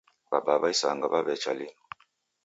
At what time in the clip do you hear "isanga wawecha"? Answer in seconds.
0.75-1.51